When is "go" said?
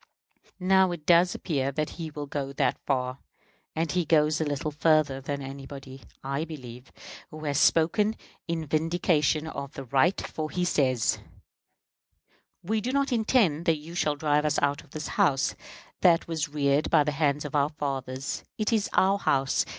2.25-2.51